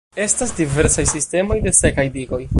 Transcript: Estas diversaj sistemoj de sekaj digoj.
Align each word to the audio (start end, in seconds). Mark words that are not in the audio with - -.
Estas 0.27 0.53
diversaj 0.59 1.05
sistemoj 1.13 1.61
de 1.67 1.75
sekaj 1.83 2.07
digoj. 2.19 2.43